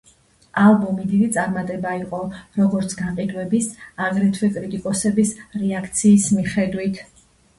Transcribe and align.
ალბომი 0.61 1.03
დიდი 1.09 1.27
წარმატება 1.35 1.91
იყო, 1.97 2.21
როგორც 2.61 2.95
გაყიდვების, 3.03 3.69
აგრეთვე 4.07 4.51
კრიტიკოსების 4.57 5.35
რეაქციის 5.65 6.27
მიხედვით. 6.39 6.99